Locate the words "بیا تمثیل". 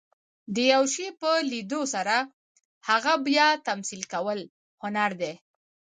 3.27-4.01